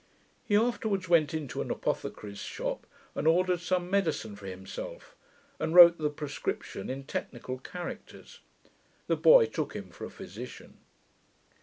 [0.47, 5.15] He afterwards went into an apothecary's shop, and ordered some medicine for himself,
[5.59, 8.39] and wrote the prescription in technical characters.
[9.05, 10.79] The boy took him for a physician.